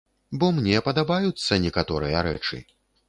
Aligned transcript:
Бо 0.43 0.47
мне 0.59 0.79
падабаюцца 0.87 1.61
некаторыя 1.67 2.25
рэчы. 2.29 2.65